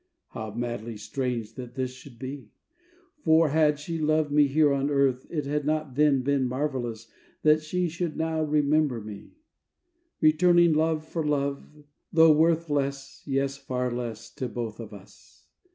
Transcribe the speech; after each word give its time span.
How 0.29 0.51
madly 0.55 0.97
strange 0.97 1.53
that 1.53 1.75
this 1.75 1.91
should 1.93 2.17
be! 2.17 2.49
For, 3.23 3.49
had 3.49 3.77
she 3.77 3.99
loved 3.99 4.31
me 4.31 4.47
here 4.47 4.73
on 4.73 4.89
Earth, 4.89 5.27
It 5.29 5.45
had 5.45 5.63
not 5.63 5.93
then 5.93 6.23
been 6.23 6.47
marvelous 6.47 7.05
That 7.43 7.61
she 7.61 7.87
should 7.87 8.17
now 8.17 8.43
remember 8.43 8.99
me, 8.99 9.33
Returning 10.19 10.73
love 10.73 11.05
for 11.07 11.23
love, 11.23 11.83
though 12.11 12.33
worth 12.33 12.67
Less, 12.67 13.21
yes, 13.27 13.57
far 13.57 13.91
less 13.91 14.31
to 14.31 14.49
both 14.49 14.79
of 14.79 14.91
us. 14.91 15.45